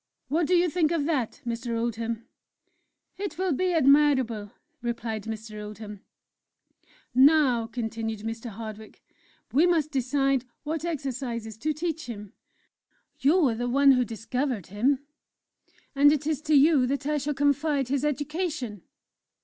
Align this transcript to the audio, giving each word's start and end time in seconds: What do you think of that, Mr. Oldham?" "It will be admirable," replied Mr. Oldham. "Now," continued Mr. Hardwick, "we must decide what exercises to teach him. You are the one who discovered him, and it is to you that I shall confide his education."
What 0.29 0.47
do 0.47 0.55
you 0.55 0.67
think 0.67 0.89
of 0.91 1.05
that, 1.05 1.41
Mr. 1.45 1.77
Oldham?" 1.77 2.25
"It 3.19 3.37
will 3.37 3.51
be 3.51 3.71
admirable," 3.75 4.51
replied 4.81 5.25
Mr. 5.25 5.63
Oldham. 5.63 5.99
"Now," 7.13 7.67
continued 7.67 8.21
Mr. 8.21 8.49
Hardwick, 8.49 9.03
"we 9.53 9.67
must 9.67 9.91
decide 9.91 10.45
what 10.63 10.83
exercises 10.85 11.55
to 11.57 11.71
teach 11.71 12.07
him. 12.07 12.33
You 13.19 13.47
are 13.47 13.53
the 13.53 13.69
one 13.69 13.91
who 13.91 14.03
discovered 14.03 14.65
him, 14.73 15.05
and 15.95 16.11
it 16.11 16.25
is 16.25 16.41
to 16.49 16.55
you 16.55 16.87
that 16.87 17.05
I 17.05 17.19
shall 17.19 17.35
confide 17.35 17.89
his 17.89 18.03
education." 18.03 18.81